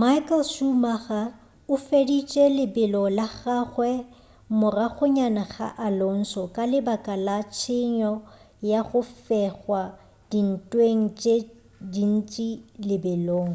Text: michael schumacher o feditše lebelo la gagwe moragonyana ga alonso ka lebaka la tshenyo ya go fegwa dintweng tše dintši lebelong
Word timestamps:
michael 0.00 0.42
schumacher 0.52 1.26
o 1.72 1.74
feditše 1.86 2.44
lebelo 2.56 3.02
la 3.18 3.26
gagwe 3.38 3.92
moragonyana 4.58 5.44
ga 5.52 5.68
alonso 5.86 6.42
ka 6.54 6.62
lebaka 6.72 7.14
la 7.26 7.38
tshenyo 7.54 8.12
ya 8.70 8.80
go 8.88 9.00
fegwa 9.24 9.82
dintweng 10.30 11.02
tše 11.20 11.34
dintši 11.92 12.48
lebelong 12.88 13.52